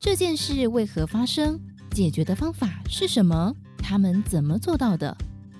[0.00, 1.58] 这件事为何发生？
[1.90, 3.52] 解决的方法是什么？
[3.78, 5.16] 他们怎么做到的？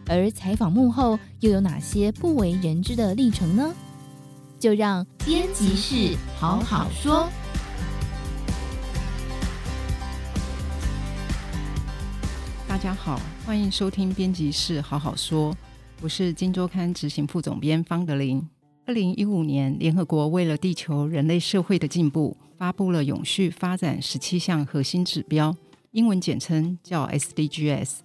[0.06, 3.74] 而采访幕后又有哪些不为人知的历程呢？
[4.60, 7.28] 就让编辑室好好说。
[12.68, 15.52] 大家好，欢迎收听编辑室好好说，
[16.00, 18.48] 我是金周刊执行副总编方德林。
[18.86, 25.54] 二零一五年，联合国为了地球人类社会的进步，发布了永续发展十七项核心指标，
[25.92, 27.98] 英文简称叫 SDGs。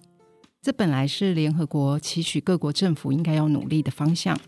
[0.62, 4.38] 这本来是联合国期许各国政府应该要努力的方向，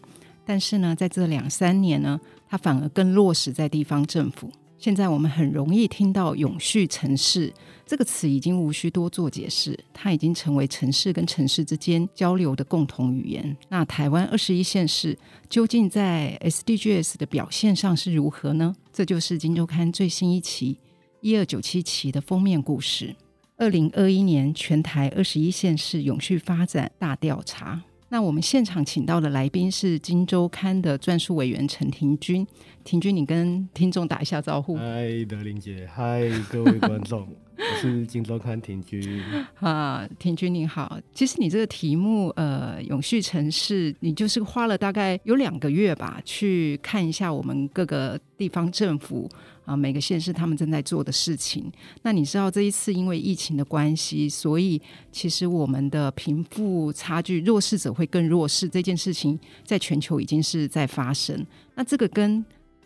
[0.45, 4.49] 但是呢，在这两三年呢，它反而更落实在地方政府。
[4.79, 7.53] 现在我们很容易听到“永续城市”
[7.87, 13.57] 这个词，已经无需多做解释，它已经成为城市跟城市之间交流的共同语言。
[13.69, 15.17] 那台湾二十一县市
[15.49, 18.75] 究竟在 SDGs 的表现上是如何呢？
[18.93, 20.77] 这就是《金周刊》最新一期
[21.21, 23.15] 一二九七期的封面故事：
[23.57, 27.81] 二零二一年全台二十一县市永续发展大调查。
[28.17, 32.47] 那我们现场请到的来宾是《金周刊》的撰述委员陈庭君，
[32.83, 34.75] 庭君，你跟听众打一下招呼。
[34.79, 37.29] 嗨，德玲姐，嗨，各位观众，
[37.59, 39.23] 我是《金周刊》庭君。
[39.61, 49.29] 啊，庭君你好，其实你这个题目，呃，永续城市，你就是花了大概有两个月吧，去看一下我们各个地方政府。
[49.67, 51.71] 啊，每个县市他们正在做的事情。
[52.03, 54.81] 那你知道这一次因为疫情的关系，所以
[55.13, 61.45] 其实我们的贫富差距，弱势者会更弱势这件事情，在全球已经是在发生。
[61.75, 62.43] 那这个跟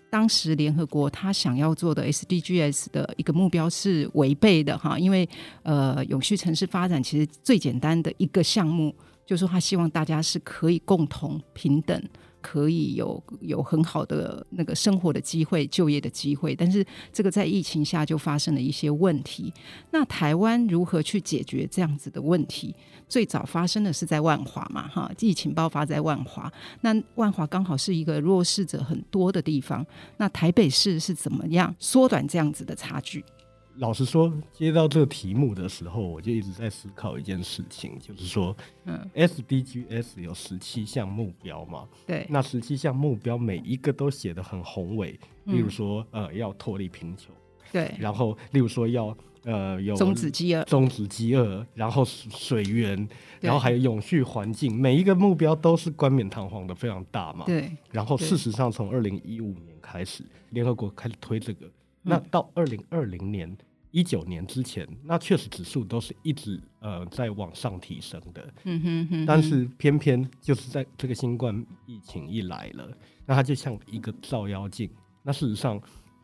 [0.08, 5.28] 当时联合国他想要做的 SDGs 的一个目标是违背的哈，因为
[5.62, 8.92] 呃，永续城市发展其实最简单的一个项目，
[9.24, 12.02] 就是说他希望大家是可以共同平等。
[12.40, 19.52] 可以有有很好的那个生活的机会、就业的机会，但是这个在疫情下就发生了一些问题。
[19.90, 22.74] 那台湾如何去解决这样子的问题？
[23.08, 26.50] 最早发生的是在万华嘛，哈，疫情爆发在万华。
[26.82, 29.84] 那万华刚好是一个弱势者很多的地方。
[30.16, 33.24] 那台北市是怎么样缩短这样子的差距？
[33.80, 38.54] 老实说，接到这个题目的时候，我就一直在思考一件事情，就是说，
[38.84, 41.88] 嗯，SDGs 有十七项目标嘛？
[42.06, 47.34] 对，那十七项目标每一个都写的很宏伟，例如说，嗯、呃，要脱离贫穷，
[47.72, 53.08] 对，然后例如说要呃有终止饥饿，终止饥饿，然后水源，
[53.40, 57.46] 然后还有永续环境，每一个目标都是冠冕堂皇的，非常大嘛。
[57.46, 63.56] 对，然后事实上，从二零一五年开始，联合国开始推这个，嗯、那到二零二零年。
[63.90, 68.54] 一九年之前，那确实指数都是一直呃在往上提升的。
[68.64, 72.88] 嗯哼，哼，但是偏偏就是在这个新冠疫情一来了，
[73.26, 74.88] 那它就像一个照妖镜。
[75.22, 75.80] 那事实上，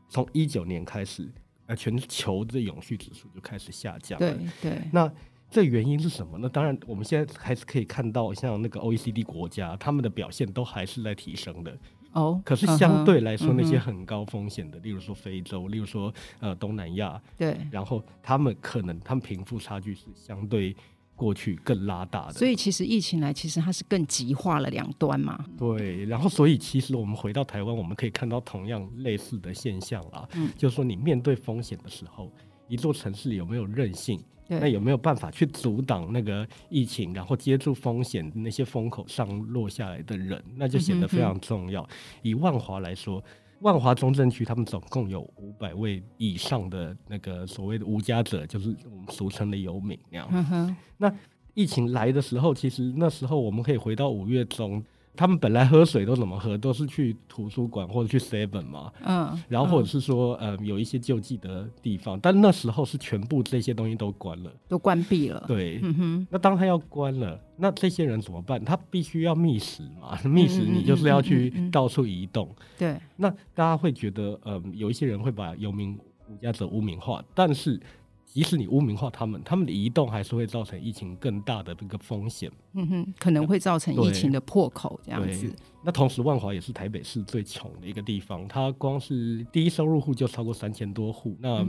[0.08, 1.28] 从一九年开始，
[1.66, 4.34] 呃，全球的永续指数就开始下降了。
[4.34, 4.82] 对对。
[4.92, 5.12] 那
[5.50, 6.48] 这原因是什么呢？
[6.48, 11.78] 当然，我们现在还是可以看到，像那个 OECD 国家，他们的表现都还是在提升的。
[12.16, 20.74] 哦，可是相对来说，那些很高风险的，例如说非洲，例如说呃东南亚，对，然后他们可能他们贫富差距是相对
[21.14, 22.32] 过去更拉大的。
[22.32, 25.44] 所以其实疫情来，其实它是更极化了两端嘛。
[25.58, 32.32] 对，然后所以其实我们回到台湾，我们可以看到同样类似的现象啊，嗯，就是说你面对风险的时候，
[32.66, 34.18] 一座城市有没有韧性？
[34.48, 41.82] 那有没有办法去阻挡那个疫情，然后接住风险那些风口上落下来的人，那就显得非常重要。
[41.82, 43.22] 嗯、哼哼以万华来说，
[43.60, 50.28] 万华中正区他们总共有五百位以上的那个所谓的无家者，就是我们俗称的游民那样。
[50.32, 51.12] 嗯、那
[51.54, 54.84] 疫情来的时候，其实那时候我们可以回到五月中。
[55.16, 56.56] 他们本来喝水都怎么喝？
[56.58, 58.92] 都是去图书馆或者去 Seven 嘛。
[59.04, 59.42] 嗯。
[59.48, 65.44] 然后或者是说，呃，有一些救济的地方，但那时候是全部这些东西都关了，都关闭了。
[65.48, 65.80] 对。
[65.82, 66.26] 嗯哼。
[66.30, 68.64] 那当他要关了，那这些人怎么办？
[68.64, 70.18] 他必须要觅食嘛。
[70.24, 72.54] 觅食，你就是要去到处移动。
[72.78, 72.96] 对。
[73.16, 77.80] 那大家会觉得，嗯、呃，有一些人会把游民无家者污名化，但是。
[78.36, 82.52] 即使你污名化他们，他们的移动还是会造成疫情更大的这个风险。
[82.74, 85.50] 嗯哼，可能会造成疫情的破口这样子。
[85.84, 91.36] 那同时，万华也是台北市最穷的一个地方，它光是第一收入户就超过三千多户。
[91.38, 91.64] 那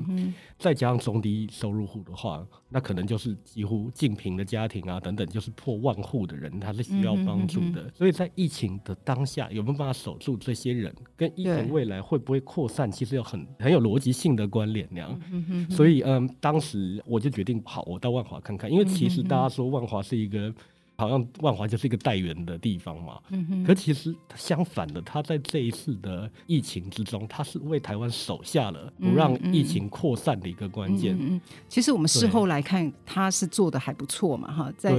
[0.58, 7.92] 再加上中低收入户的话，那可能就是几乎近贫的家庭啊等等，就是破万户的人，他是需要帮助的。
[7.94, 14.88] 所以在疫情的当下，有没有办法守住这些人，跟疫情未来会不会扩散，其实有很很有逻辑性的关联。
[14.90, 15.22] 那样，
[15.70, 20.52] 所以嗯，当时我就决定，好，我到万华看看，因为其实大家说万华是一个。
[20.98, 23.20] 好像万华就是一个带源的地方嘛。
[23.30, 23.64] 嗯哼。
[23.64, 31.16] 可其实相反的，他在这一次的疫情之中，他是为台湾守下了不让疫情扩散的一个关键。
[31.16, 31.42] 嗯嗯。
[31.70, 34.92] 其实我们事后来看，他是做的还不错嘛，哈，在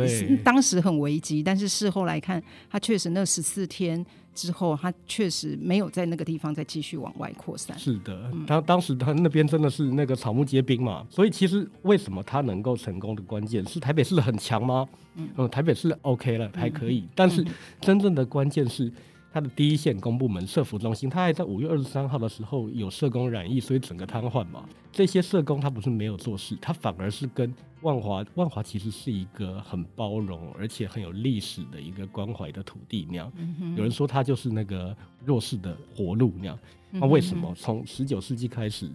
[0.44, 4.04] 当时很危机，但是事后来看，他确实那十四天。
[4.38, 7.76] 之后，他确实没有在那个地方再继续往外扩散。
[7.76, 14.86] 是的，他当时他那边真的是那个草木皆兵嘛，所以其实为什么他能够成功的关键是台北市很强吗？
[15.16, 17.44] 嗯，台北市 OK 了，还可以，嗯、但是
[17.80, 18.92] 真正的关键是。
[19.32, 24.64] 他的第一线公部门社福中心，他还在五月二十三号的时候有社工染疫，所以整个瘫痪嘛。
[24.90, 33.30] 这些社工他不是没有做事，他反而是跟万华，万华其实是一个很包容而且很有历史的一个关怀的土地那样。
[33.76, 36.58] 有人说他就是那个弱势的活路那样。
[36.90, 38.90] 那为什么从十九世纪开始？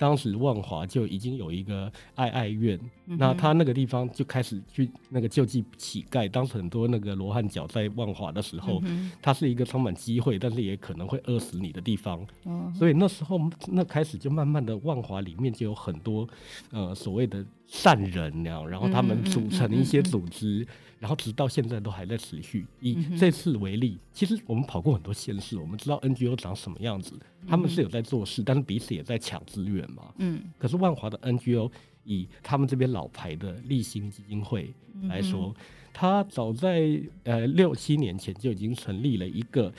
[0.00, 6.26] 当时万华就已经有一个爱爱院，嗯、那他那个地方就开始去那个救济乞丐。
[6.26, 12.26] 当时很多那个罗汉脚在万华的时候，嗯、它是一个充满机会，但是也可能会饿死你的地方。
[12.44, 13.38] 哦、所以那时候
[13.68, 16.26] 那开始就慢慢的万华里面就有很多
[16.70, 20.62] 呃所谓的善人那样，然后他们组成一些组织。
[20.62, 20.66] 嗯
[21.00, 22.64] 然后直到现在都还在持续。
[22.78, 27.18] 以这次为例，其实我们跑过很多县市，我们知道 NGO 长什么样子，
[27.48, 30.14] 他们是有在做事，但是彼此也在抢资源嘛。
[30.18, 30.44] 嗯。
[30.56, 31.68] 可是万华的 NGO，
[32.04, 34.72] 以他们这边老牌的立新基金会
[35.08, 35.52] 来说，
[35.92, 39.72] 它早在呃六七年前就已经成立了一个。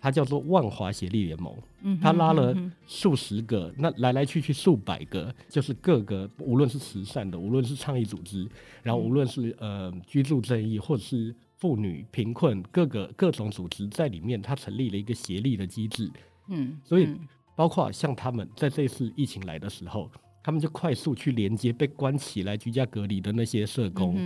[0.00, 1.54] 它叫做万华协力联盟，
[2.00, 2.56] 它拉了
[2.86, 8.48] 数十个，那来来去去数百个，就是各个无论是慈善的，无论是倡议组织，
[8.82, 16.10] 然后无论是呃居住正义或者是妇女贫困，各个各种组织在里面，它成立了一个协力的机制。
[16.48, 17.06] 嗯，所以
[17.54, 20.10] 包括像他们在这次疫情来的时候，
[20.42, 24.16] 他们就快速去连接被关起来居家隔离的那些社工，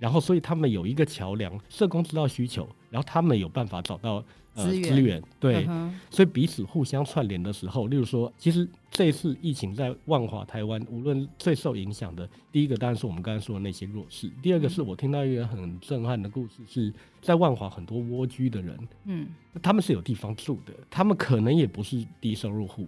[0.00, 4.24] 然后所以他们有一个桥梁，社工知道需求，然后他们有办法找到。
[4.58, 19.28] 资源，呃、源对，嗯、所以彼此互相串联的时候，例如说，其实这次疫情在万华、台湾，无论最受影响的，第一个当然是我们刚才说的那些弱势，第二个是我听到一个很震撼的故事，是在万华很多蜗居的人，嗯，
[19.62, 22.86] 他们是有地方住的，他们可能也不是低收入户，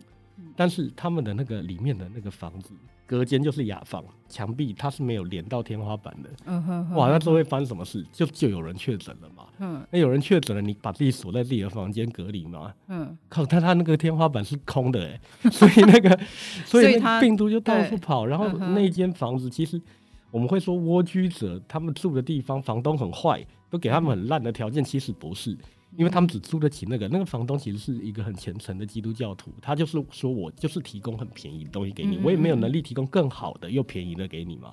[0.56, 2.75] 但是他们的那个里面的那个房子。
[3.10, 6.30] 隔间就是雅房，墙壁它是没有连到天花板的。
[6.46, 8.06] 嗯哼，哇，那这会发生什么事？
[8.12, 9.46] 就就有人确诊了嘛。
[9.58, 12.72] 嗯，那有人确诊了，你把自己锁在自己的房间隔离嘛。
[12.86, 15.20] 嗯，靠，但他那个天花板是空的哎，
[15.50, 16.16] 所以那个，
[16.64, 18.26] 所以那病毒就到处跑。
[18.26, 19.82] 然后那间房子其实
[20.30, 25.58] 我们会说蜗居者他们住的地方，房东很坏，都给他们很烂的条件，其实不是。
[25.96, 34.72] 因为他们只租得起那个，那个房东其实是一个很虔诚的基督教徒，他就是说我就是提供很便宜的东西给你，我也没有能力提供更好的又便宜的给你嘛。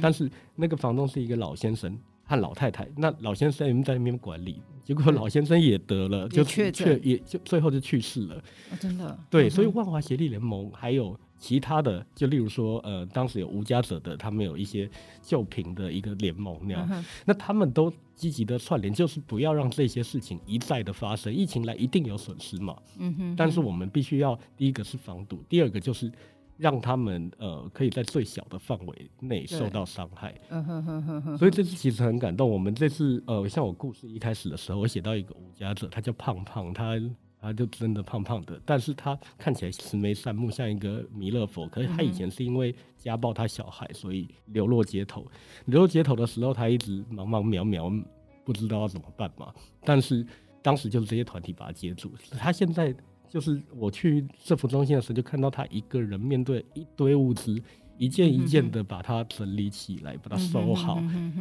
[0.00, 1.96] 但是那个房东是一个老先生
[2.32, 8.42] 和老太太，那老先生在那边管理，结果老先生也得了，就确确也就最后就去世了。
[8.80, 9.18] 真的？
[9.28, 11.18] 对，所以万华协力联盟还有。
[11.42, 14.88] 其他的，就例如说，呃，当时有无家者的，他们有一些
[15.20, 21.34] 救贫的一个联盟那样，嗯、那他们都积极的串联，就是不要让这些事情一再的发生。
[21.34, 26.08] 疫情来一定有损失嘛，嗯哼哼，但是我们必须要第一个是防堵，第二个就是
[26.56, 30.34] 让他们呃可以在最小的范围内受到伤害。
[30.50, 31.38] 嗯哼哼哼哼。
[31.38, 32.48] 所以这次其实很感动。
[32.48, 37.00] 我们这次呃，像我故事一开始的时候，我写到一个无家者，他叫胖胖，他。
[37.44, 41.66] 他就真的胖胖的，但是他看起来慈眉善目，像一个弥勒佛。
[41.66, 45.26] 可是他以前是因为家暴他小孩，所以流落街头。
[45.64, 48.04] 流落街头的时候，他一直茫茫渺渺，
[48.44, 49.52] 不知道要怎么办嘛。
[49.84, 50.24] 但是
[50.62, 52.12] 当时就是这些团体把他接住。
[52.30, 52.94] 他现在
[53.32, 57.58] 就是我去政府中心的时候，就看到他一个人面对一堆物资。
[57.98, 61.00] 一件一件的把它整理起来，把它收好，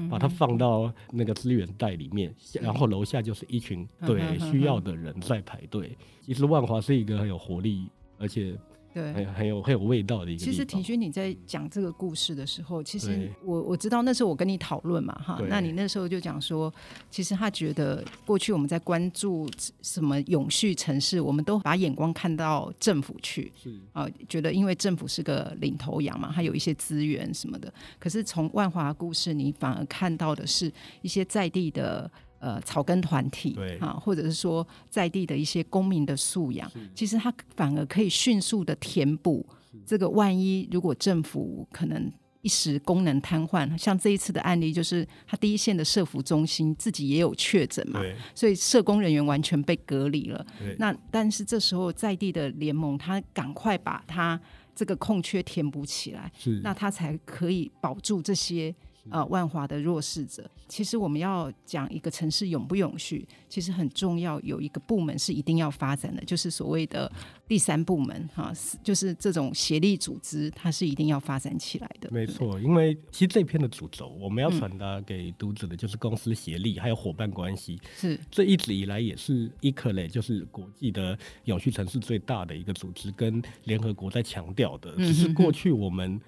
[0.10, 2.32] 把它放到那个资源袋里面，
[2.62, 5.98] 然后楼下就是一群对需要的人在排队。
[6.22, 8.56] 其实万华是一个很有活力，而且。
[8.94, 10.44] 对，很很有很有味道的一个。
[10.44, 16.74] 其实庭勋你在讲这个故事的时候，其实我我知道那时候我跟你讨论嘛，哈，那你那时候就讲说，
[17.10, 19.50] 其实他觉得过去我们在关注
[19.82, 27.74] 什么永续城市，我们都把眼光看到政府去，是啊，觉得因为政府是个领头羊嘛，他有一些资源什么的。
[27.98, 30.72] 可是从万华故事，你反而看到的是
[31.02, 32.12] 一些在地的。
[32.42, 39.46] 呃，草根团体对啊，或者是说在地的一些公民的素养，其实它反而可以迅速的填补
[39.86, 40.10] 这个。
[40.10, 48.02] 万一如果政府可能一时功能瘫痪，像这一次的案例，就是他第一线的社服中心自己也有确诊嘛，
[48.34, 50.44] 所以社工人员完全被隔离了。
[50.80, 54.42] 那但是这时候在地的联盟，他赶快把他
[54.76, 58.74] 这个空缺填补起来，是那他才可以保住这些。
[59.10, 67.12] 呃，万华的弱势者，其实我们要讲一个城市永不永续，其实很重要，有一个部门是一定要发展的，就是所谓的
[67.48, 68.54] 第三部门哈，
[68.84, 72.10] 就是这种协力组织，它是一定要发展起来的。
[72.12, 77.82] 没错，因为其实这篇的主轴，我们要传达给读者的就是公司协力，还有伙伴关系。
[77.96, 84.96] 是，这一直以来也是 ICLEI，就是国际的永续城市最大的一个组织，跟联合国在强调的。
[84.98, 86.22] 只是过去我们。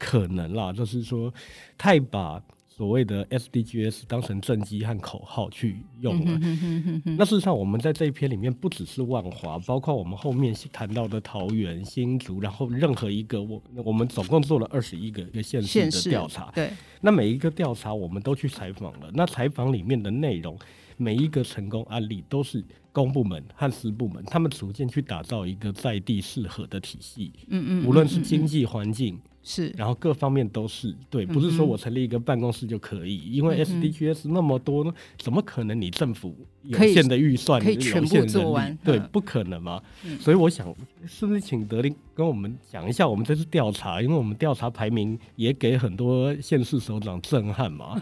[0.00, 1.32] 可能啦，就是说，
[1.76, 6.40] 太把所谓的 SDGs 当成政绩和口号去用了。
[7.18, 16.50] 那事实上，我们在这一篇里面，不只是万华，包括我们后面谈到的桃园、新竹，然后任何一个我我们总共做了二十一个一个县市的调查。
[16.54, 16.70] 对，
[17.02, 19.10] 那每一个调查我们都去采访了。
[19.12, 20.58] 那采访里面的内容，
[20.96, 27.30] 每一个成功案例都是公部门和私部门，他们逐渐去打造一个在地适合的体系。
[27.48, 29.20] 嗯嗯，无论是经济环境。
[29.42, 38.76] 是，然后各方面都是对，不是说我成立一个办公室就可以，嗯、因为 SDGs 那么多，嗯、怎么可能你政府有限的预算可以全部做完？
[38.84, 39.82] 对，不可能嘛。
[40.04, 40.74] 嗯、所以我想，
[41.06, 48.00] 是不是请德林跟我们讲一下我们这次调查，因为我们调查排名也给很多县市首长震撼嘛。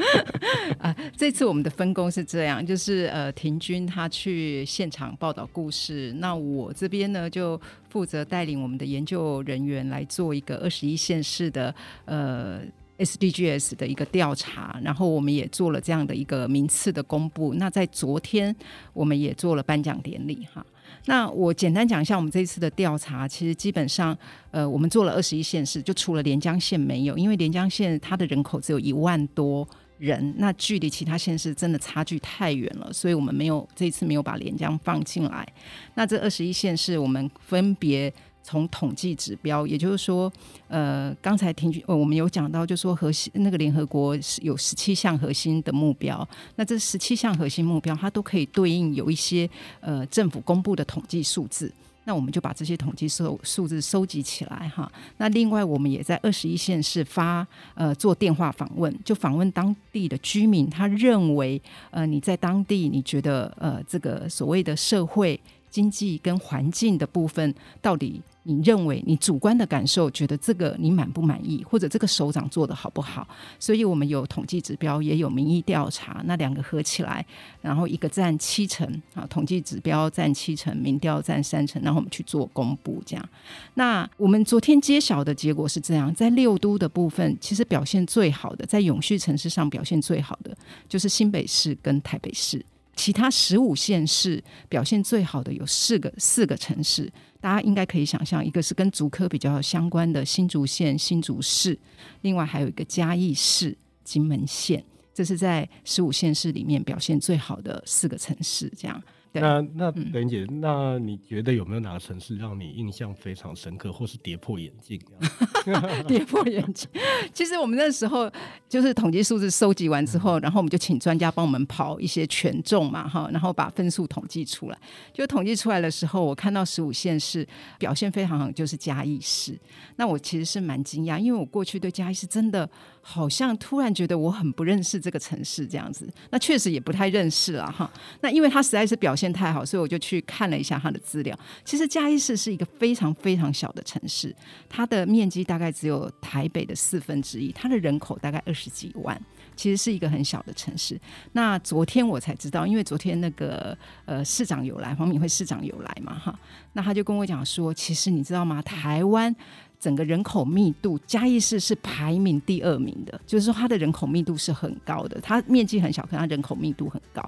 [0.80, 11.74] 啊，这次我们的分工是这样，就是呃，亭均他去现场报道故事，那我这边呢就负责带领我们的研究人员来做一个二十一县市的
[12.06, 12.60] 呃
[13.04, 17.54] SDGs 的一个调查，然后我们也做了这样的一个名次的公布。
[17.54, 18.54] 那在昨天
[18.92, 20.64] 我们也做了颁奖典礼哈。
[21.06, 24.16] 那我简单讲一下我们这一次的调查，其实基本上
[24.50, 29.66] 呃我们做了二十一县市，就除了连江县没有，因为连江县它的人口只有一万多。
[29.98, 35.46] 人那距离其他县市真的差距太远了，所以我们没有这一次没有把连江放进来。
[35.94, 40.30] 那这二十一县市，我们分别从统计指标，也就是说，
[40.68, 49.48] 呃，刚才听呃我们有讲到，就说核心那个联合国是有十七项核心的目标，那这十七项核心目标，它都可以对应有一些
[49.80, 51.72] 呃政府公布的统计数字。
[52.04, 54.90] 那我们就把这些统计数数字收集起来哈。
[55.18, 65.38] 那另外，我们也在二十一县市发呃做电话访问，就访问当地的居民，他认为呃你在当地你觉得呃这个所谓的社会
[65.70, 68.20] 经济跟环境的部分到底？
[68.44, 73.26] 你认为你主观的感受，觉得这个你满不满意，或者这个首长做得好不好？
[73.58, 77.24] 所以我们有统计指标，也有民意调查，那两个合起来，
[77.60, 83.28] 然后一个占七成啊，统计指标占七成，民调占三成，然后我们去做公布，这样。
[83.74, 90.56] 那我们昨天揭晓的结果是这样，在六都的部分，其实表现最好的，在永续城市上表现最好的，
[90.88, 92.64] 就是新北市跟台北市。
[92.94, 97.10] 其他十五县市表现最好的有四个四个城市，
[97.42, 101.76] 大家应该可以想象，一个是跟竹科比较相关的新竹县新竹市，
[102.20, 104.82] 另外还有一个嘉义市金门县，
[105.12, 109.02] 这是在十五县市里面表现最好的四个城市，这样。
[109.32, 115.00] 那那德霖姐，嗯、那你觉得有没有哪个城市让你印象非常深刻，或是跌破眼镜？
[116.06, 116.88] 跌破眼镜。
[117.32, 118.30] 其实我们那时候
[118.68, 124.78] 就是统计数字收集完之后，然后我们就请专家帮我们跑一些权重嘛，哈，然后把分数统计出来。
[125.12, 127.46] 就统计出来的时候，我看到十五县市
[127.78, 129.58] 表现非常好，就是嘉义市。
[129.96, 132.68] 那我其实是蛮惊讶，因为我过去对嘉义市真的。
[133.04, 137.90] 好像突然觉得我很不认识这个城市这样子，那确实也不太认识了哈。
[138.20, 141.36] 那因为他实在是表现太好，所以我就去看了一下他的资料。
[141.64, 144.34] 其实嘉义市是一个非常非常小的城市，
[144.68, 149.20] 它的面积大概只有台北的四分之一，它的人口大概二十几万，
[149.56, 150.98] 其实是一个很小的城市。
[151.32, 156.38] 那昨天我才知道，因为昨天那个呃市长有来，黄敏惠市长有来嘛哈，
[156.74, 158.62] 那他就跟我讲说，其实你知道吗？
[158.62, 159.34] 台湾。
[159.82, 165.20] 整个人口密度，嘉义市是排名第二名的，就是说它的人口密度是很高的。
[165.20, 167.20] 它面积很小，可它人口密度很高。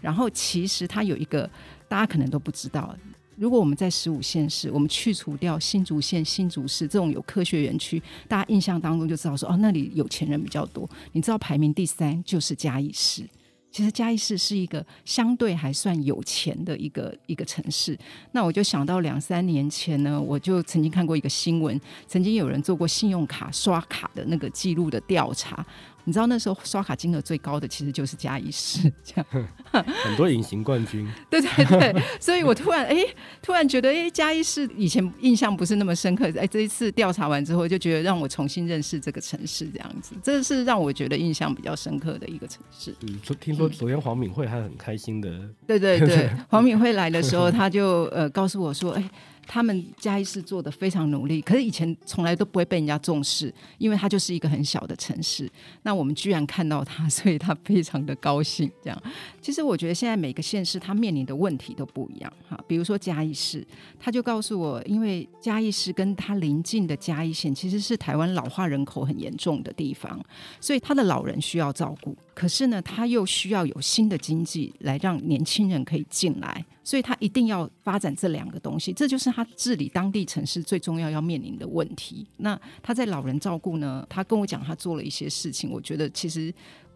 [0.00, 1.48] 然后其实它有一个
[1.88, 2.92] 大家可能都不知道，
[3.36, 10.90] 如果我们在十五县市，我们去除掉新竹县、新竹市这种有科学园区，大家印象当中就知道说哦，那里有钱人比较多。
[11.12, 13.22] 你知道排名第三就是嘉义市。
[13.70, 17.96] 其实嘉义市是一个相对还算有钱的一个一个城市。
[18.32, 25.64] 那我就想到两三年前呢，我就曾经看过一个新闻，曾经有人做过信用卡刷卡的那个记录的调查。
[26.04, 29.26] 你知道那时候刷卡金额最高的其实就是嘉义市， 这样
[30.04, 31.08] 很多隐形冠军。
[31.30, 42.94] 对对对，所以我突然哎、欸，突然觉得哎，嘉义市以前印象不是那么深刻，哎，这一次调查完之后，就觉得让我重新认识这个城市，这样子，这是让我觉得印象比较深刻的一个城市。
[43.02, 45.30] 嗯，听说昨天黄敏慧还很开心的。
[45.66, 49.04] 对对对，黄敏慧来的时候，他就呃告诉我说，哎。
[49.52, 55.50] 他们嘉义市做的非常努力，可是以前从来都不会被人家重视，因为它就是一个很小的城市。
[55.82, 58.70] 那我们居然看到它，所以他非常的高兴。
[58.84, 59.02] 这样，
[59.42, 62.56] 其实我觉得现在每个县市它面临的问题都不一样哈。
[62.68, 63.66] 比如说嘉义市，
[63.98, 70.24] 他就告诉我，因为嘉义市跟它邻近的嘉义县其实是台湾老化人口很严重的地方，
[70.60, 72.16] 所以他的老人需要照顾。
[72.40, 82.26] 可是呢，他又需要有新的经济来让年轻人可以进来，所以他一定要发展这两个东西，这就是他治理当地城市最重要要面临的问题。
[82.38, 86.50] 那他在老人照顾呢，他跟我讲他做了一些事情，我觉得其实。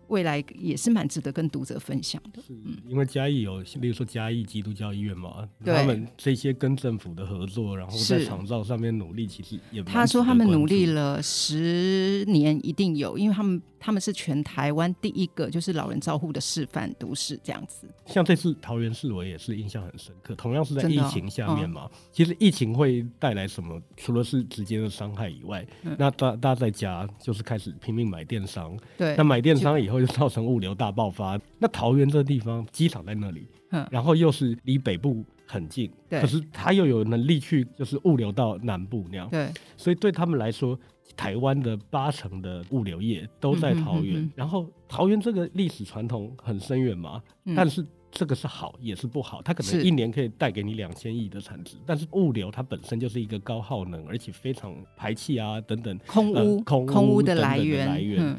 [0.09, 2.77] 未来也是蛮值得跟读者分享的，嗯。
[2.87, 17.89] 因为嘉义有，例如说嘉义基督教医院嘛，他们这些跟政府的合作，然后在长照上面努力，其实也他说他们努力了十年，一定有，因为他们他们是全台湾第一个就是老人照护的示范都市这样子。
[18.07, 23.81] 像这次桃园市，我也是印象很深刻，同样是在疫情下面嘛，哦、其实疫情会带来什么？
[23.97, 29.95] 除了是直接的伤害以外，嗯、那大大家在家就是开始拼命买电商，对，那买电商以后。
[30.05, 31.41] 就造成物流大爆发。
[31.59, 40.79] 那桃园这个地方，机场在那里，嗯然后又是离北部很近，可是他又有能力去就是物流到南部那样，对，所以对他们来说，
[41.17, 44.31] 台湾的八成的物流业都在桃园。
[44.35, 47.23] 然后桃园这个历史传统很深远嘛，
[47.57, 58.37] 但是这个是好也是不好，它可能一年可以带给你两千亿的产值，但是物流它本身就是一个高耗能，而且非常排气啊等等，空污空污的来源来源。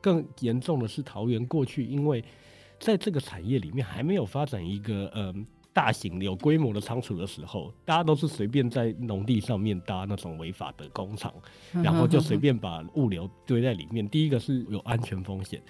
[0.00, 2.22] 更严重的是，桃园过去因为
[2.78, 11.32] 在这个产业里面还没有发展一个嗯大型有规模的仓储的时候，大家都是随便在农地上面搭那种违法的工厂，
[11.84, 14.08] 然后就随便把物流堆在里面。
[14.08, 15.62] 第一个是有安全风险，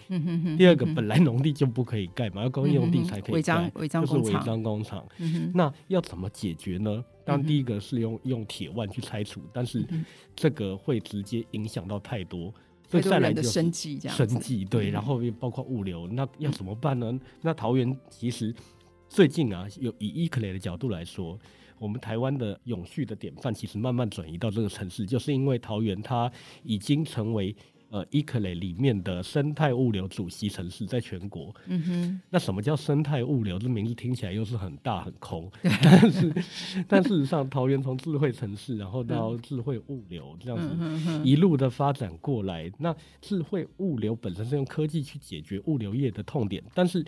[0.56, 5.06] 第二个本来农地就不可以盖嘛，要工业用地才可以盖，就是违章工厂。
[5.52, 7.04] 那要怎么解决呢？
[7.24, 9.86] 当然第一个是用用铁腕去拆除，但是
[10.34, 12.50] 这个会直接影响到太多。
[12.90, 17.20] 所以再来就生计，这样生计对，然后又包括物流，那要怎么办呢？
[17.42, 18.54] 那桃园其实
[19.08, 21.38] 最近啊，有以 ICLEI 的角度来说，
[21.78, 26.30] 我们台湾的永续的典范，其实慢慢转移到这个城市，就是因为桃园它
[26.62, 27.54] 已经成为。
[27.90, 31.54] 呃，ICLEI 里面的生态物流主席城市在全国。
[31.68, 32.20] 嗯哼。
[32.28, 33.58] 那什么叫生态物流？
[33.58, 35.50] 这名字听起来又是很大很空。
[35.62, 36.34] 但是，
[36.86, 42.70] 但事实上，桃园从智慧城市，然后到智慧物流这样子一路的发展过来。
[42.78, 47.02] 那智慧物流本身是用科技去解决物流业的痛点，但是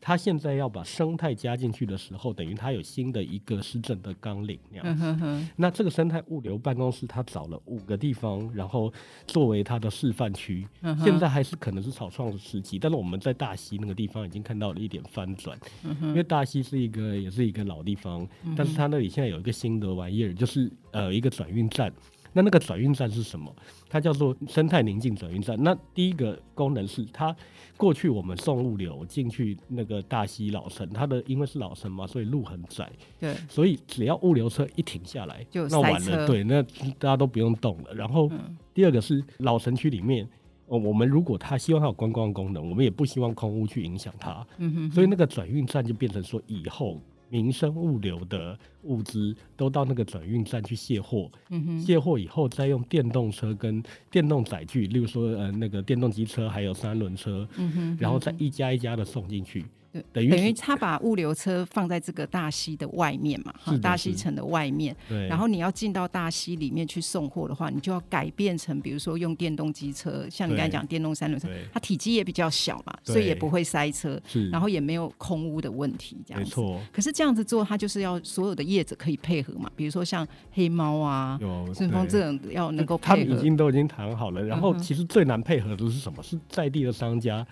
[0.00, 5.46] 它现在要把生态加进去的时候，等于他有新的一个施政的纲领那样子。
[5.56, 8.92] 那这个生态物流办公室，他找了五个地方，然后
[9.26, 10.32] 作为他的示范。
[10.36, 10.68] 区
[11.02, 15.58] 现在还是可能是草创的时期，但是我们在大溪那个地方已经看到了一点翻转，
[16.02, 21.90] 因为大溪是一个也是一个老地方，但是他那里现在有一个新的玩意儿，就是呃一个转运站。
[22.36, 23.50] 那那个转运站是什么？
[23.88, 25.56] 它叫做生态宁静转运站。
[25.62, 27.34] 那第一个功能是它
[27.78, 36.62] 过去我们送物流进去那个大溪老城，它的因为是老城嘛，所以路很窄，对，所以只要物流车一停下来，就那完了，对，那
[36.98, 37.94] 大家都不用动了。
[37.94, 38.30] 然后
[38.74, 40.28] 第二个是老城区里面，
[40.66, 47.00] 哦，我们如果他希望它有观光功能，我们也不希望空屋去影响它，嗯哼，所以那个转运站就变成说以后。
[47.28, 51.30] 民生物流的物资都到那个转运站去卸货，
[51.84, 57.48] 卸货以后再用电动车跟电动载具，例如说呃那个电动机车还有三轮车，
[57.98, 59.64] 然后再一家一家的送进去。
[60.12, 64.96] 等于等于他把物流车放在这个大溪的外面嘛，哈，大溪城的外面。
[65.08, 65.26] 对。
[65.28, 74.48] 然后你要进到大溪里面去送货的话，你就要改变成，比如说用电动机车，像你刚才讲电动三轮车，它体积也比较小嘛，所以也不会塞车，是。
[74.50, 76.48] 然后也没有空污的问题，这样子。
[76.48, 76.80] 没错。
[76.92, 81.38] 可是这样子做，它就是要所有的业者可以配合嘛，比如说像黑猫啊、
[81.74, 83.16] 顺丰这种要能够配合。
[83.16, 86.22] 他们已经都已经谈好了，然后其实最难配合的是什么？
[86.22, 87.46] 是在地的商家。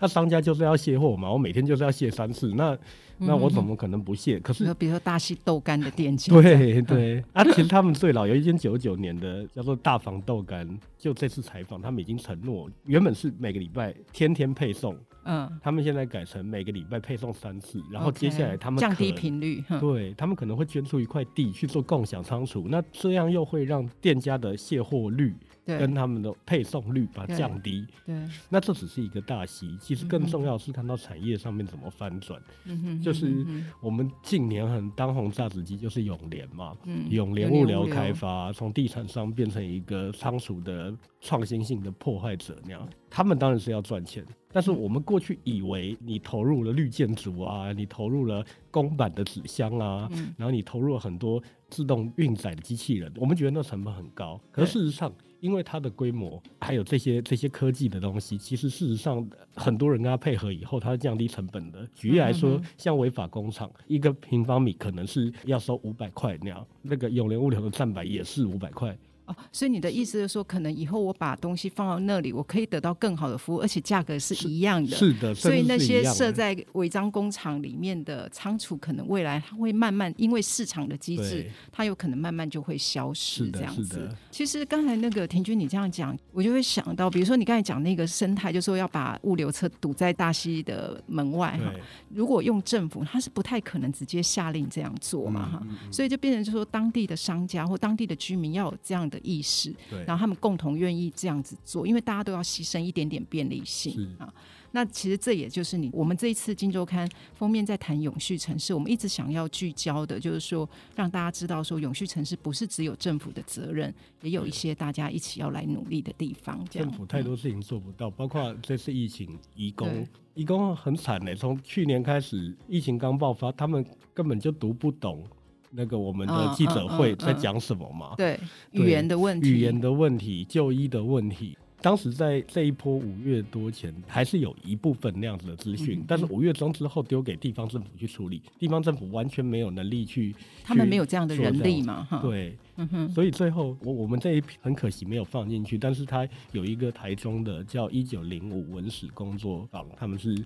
[0.00, 2.76] 那商家就是要卸货嘛，我每天就是要卸三次，那
[3.18, 4.38] 那我怎么可能不卸？
[4.38, 25.34] 可是比如说大溪豆干的店家，对 对啊，其实他们最老有一间九九年的叫做大房豆干，就这次采访他们已经承诺，原本是每个礼拜天天配送，嗯，他们现在改成每个礼拜配送三次，然后接下来他们降低频率，对他们可能会捐出一块地去做共享仓储，那这样又会让店家的卸货率。
[25.76, 32.40] 跟他们的配送率把它降低，对，对，那这只是一个大戏，其实更重要是看到产业上面怎么翻转。
[32.64, 33.44] 嗯哼，就是
[33.82, 37.88] 我们近年很当红榨汁机就是永联嘛，嗯，永联物流。
[37.88, 44.22] 开发从地产商变成一个仓储的创新性的破坏者那样，他们当然是要赚钱。
[44.52, 54.40] 但是我们过去以为你投入了绿建筑啊，你投入了公版的纸箱啊，然后你投入了很多自动运载的机器人，我们觉得那成本很高。
[54.52, 61.86] 可是事实上，因为它的规模还有这些这些科技的东西，其实事实上很多人跟它配合以后，它是降低成本的。
[61.94, 68.96] 举例来说，像违法工厂，一个平方米可能是要收五百块那样，那个永联物流的站板也是五百块。
[69.28, 74.96] 哦，所以你的意思是说，可能以后我把东西放到那里，我可以得到更好的服务，而且价格是一样的。
[74.96, 83.50] 是，是的，所以那些设在违章工厂里面的仓储，可能未来它会慢慢因为市场的机制，它有可能慢慢就会消失。
[83.50, 84.08] 这样子。
[84.30, 91.70] 其实刚才那个田军你这样讲，我就会想到，比如说你刚才讲那个生态，就说要把物流车堵在大溪的门外哈。
[92.08, 95.62] 如果用政府，它是不太可能直接下令这样做嘛哈。
[95.92, 99.17] 所以就变成就是说，当地的商家或当地的居民要有这样的。
[99.20, 99.74] 意识，
[100.06, 104.32] 然后他们共同愿意这样子做，因为大家都要牺牲一点点便利性啊。
[104.70, 116.62] 那其实这也就是你我们这一次《金周刊》封面在谈永续城市，我们一直想要聚焦的，就是说让大家知道，说永续城市不是只有政府的责任，也有一些大家一起要来努力的地方。
[116.68, 121.34] 政府太多事情做不到，包括这次疫情，移工，义工很惨嘞。
[121.34, 125.24] 从去年开始，疫情刚爆发，他们根本就读不懂。
[125.70, 128.14] 那个我们的记者会在讲什么嘛？
[128.16, 128.38] 对，
[128.72, 131.56] 语言的问题，语言的问题，就医的问题。
[131.80, 142.02] 当时在这一波五月多前，还是有一部分那样子的资讯，但是五月中之后丢给地方政府去处理，地方政府完全没有能力去，他们没有这样的人力嘛？
[142.10, 150.36] 哈，对，嗯哼所以最后我我们这一批很可惜没有放进去，但是他有一个台中的叫一九零五文史工作坊，他们是。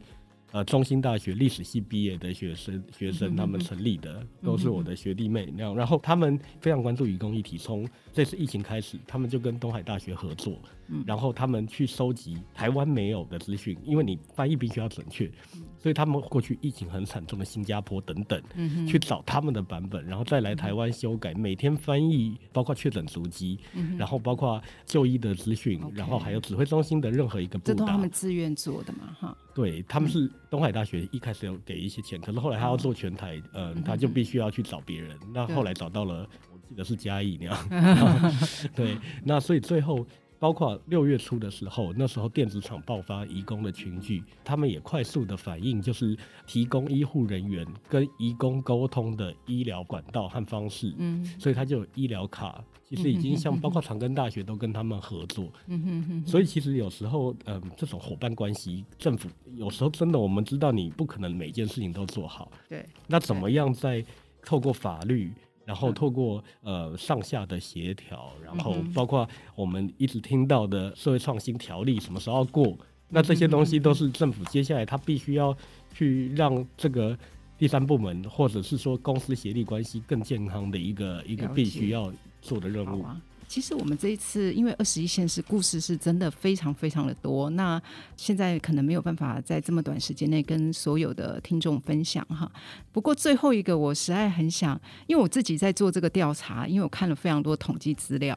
[0.52, 10.58] 呃，中兴大学历史系毕业的学生，学生他们成立的都是我的学弟妹那样，然后他们非常关注移工议题，从这次疫情开始，他们就跟东海大学合作。
[11.06, 15.30] 然后他们去收集台湾没有的资讯，因为你翻译必须要准确，
[15.78, 18.42] 所以他们过去疫情很惨重的新加坡等等，
[18.86, 23.58] 去找他们的版本，然后再来台湾修改，每天翻译，包括确诊足迹，
[23.96, 29.16] 然后包括就医的资讯，然后还有指挥中心的任何一个布达，这都他们自愿做的嘛？
[29.18, 38.32] 哈，对，他们是东海大学一开始有给一些钱，可是后来他要做全台，嗯，他就必须要去找别人，那后来找到了，我记得是嘉义那样，
[38.76, 40.06] 对，那所以最后。
[40.42, 50.92] 包括六月初的时候，那时候电子厂爆发移工的群聚，他们也快速的反应，就是提供医护人员跟移工沟通的医疗管道和方式。
[50.98, 55.48] 嗯，所以他就有医疗卡，其实已经像包括长庚大学都跟他们合作。
[55.68, 56.26] 嗯哼哼。
[56.26, 62.50] 所以其实有时候，嗯，这种伙伴关系，政府有时候真的，我们知道你不可能每件事情都做好。
[62.68, 62.84] 对。
[63.06, 64.04] 那怎么样在
[64.44, 65.32] 透过法律？
[65.64, 72.76] 然后透过呃上下的协调，然后包括我们一直听到的社会创新条例什么时候要过，
[73.08, 75.56] 那这些东西都是政府接下来他必须要
[75.94, 77.16] 去让这个
[77.56, 83.04] 第三部门或者是说公司协力关系更健康的一个一个必须要做的任务。
[83.52, 87.78] 其实我们这一次，因为二十一县市故事是真的非常非常的多，那
[88.16, 92.50] 现在可能没有办法在这么短时间内跟所有的听众分享哈。
[92.92, 98.34] 不过最后一个，我实在很想，因为我自己在做这个调查，因为我看了非常多统计资料，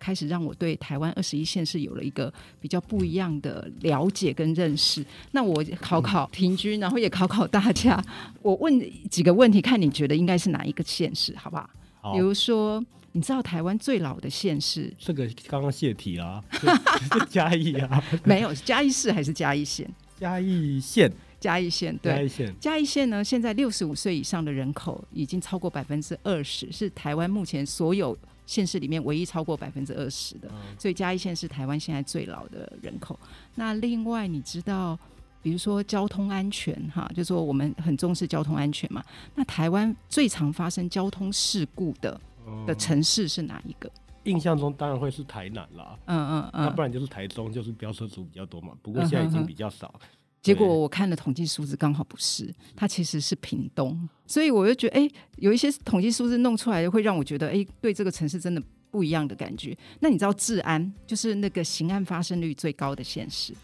[0.00, 5.06] 开始让我对台湾二十一县市有了一个比较不一样的了解跟认识。
[5.30, 8.04] 那我考考平均，然后也考考大家，
[8.42, 8.76] 我问
[9.08, 11.70] 几个问题，看你觉得应该是哪一个县市，好不好？
[12.00, 12.84] 好，比如说。
[13.16, 14.92] 你知道台湾最老的县市？
[14.98, 16.44] 这个刚刚泄题啦，
[17.30, 19.90] 嘉义啊，没有嘉义市还是嘉义县？
[20.18, 22.54] 嘉义县，嘉义县，对，嘉义县。
[22.60, 33.18] 嘉义县呢，现在六十五岁以上的人口已经超过百分之二十，是台湾目前所有县市里面唯一超过百分之二十的，嗯、所以嘉义县是台湾现在最老的人口。
[33.54, 34.98] 那另外，你知道，
[35.40, 39.02] 比如说交通安全，哈，就说我们很重视交通安全嘛。
[39.34, 42.20] 那台湾最常发生交通事故的。
[42.66, 43.90] 的城市是哪一个？
[44.24, 48.72] 印象中当然会是台南啦，嗯嗯嗯，那不然就是台中，就是飙车族比较多嘛。
[48.82, 49.86] 不过现在已经比较少。
[49.94, 50.08] 嗯、哼哼
[50.42, 54.08] 结果我看了统计数字，刚好不是，它其实是屏东。
[54.26, 59.76] 所以我就觉得，哎、欸，有一些统计数字弄出来，会让我觉得，哎、欸，对这个城市真的不一样的感觉。
[60.00, 63.54] 那你知道，治安就是那个刑案发生率最高的县市。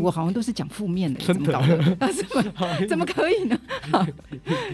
[0.00, 1.78] 我好像都是讲负面的，怎么搞的？
[2.12, 3.58] 怎 么怎么可以呢？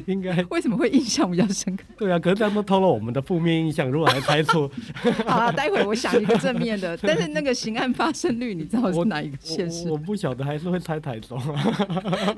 [0.07, 1.85] 应该 为什么会印象比较深刻？
[1.97, 4.71] 对啊，可是这样都偷了我们的负面印象，如果还猜错，
[5.27, 6.97] 好了，待会我想一个正面的。
[6.99, 9.91] 但是那个刑案发生率，你知道是哪一个县市？
[9.91, 11.41] 我不晓得，还是会猜台中。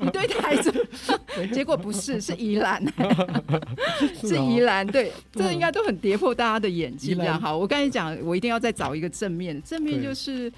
[0.01, 0.73] 你对台中，
[1.51, 2.83] 结果不是，是宜兰，
[4.21, 4.85] 是宜兰。
[4.87, 7.17] 对，这应该都很跌破大家的眼睛。
[7.17, 10.51] 这样好，我刚才讲，我一定要再找一个正面，正面就是。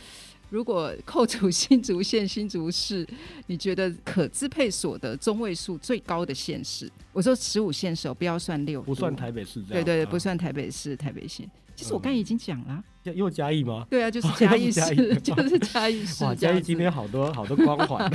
[0.53, 3.03] 如果扣除新竹县、新竹市，
[3.47, 6.87] 你觉得可支配所得中位数最高的县市？
[7.11, 11.49] 我说十五县首，不要算六，不算台北市，对对对，不算台北市、台北县。
[11.75, 12.83] 其实我刚才已经讲了。
[13.11, 13.85] 又嘉义吗？
[13.89, 16.23] 对啊，就是嘉义市， 就是嘉义市。
[16.23, 18.09] 哇，嘉义今天好多好多光环，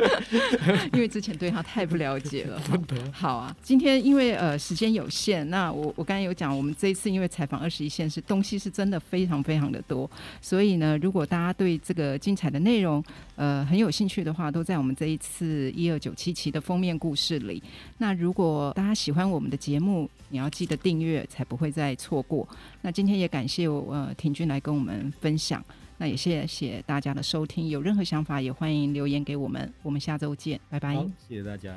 [0.92, 2.60] 因为之前对他太不了解了。
[3.10, 10.10] 好啊，今天因为呃时间有限，那我我刚才有讲，我们这一次因为采访二十一县市，东西是真的非常非常的多，
[10.42, 13.02] 所以呢，如果大家对这个精彩的内容
[13.36, 17.62] 呃很有兴趣的话，都在我们这一次一二九七期的封面故事里。
[17.98, 22.46] 那如果大家喜欢我们的节目，你要记得订阅，才不会再错过。
[22.82, 24.01] 那今天也感谢我。
[24.01, 25.64] 呃，婷君来跟我们分享，
[25.98, 27.68] 那也谢谢大家的收听。
[27.68, 29.72] 有任何想法也欢迎留言给我们。
[29.82, 30.94] 我们下周见，拜拜。
[31.28, 31.74] 谢谢大家。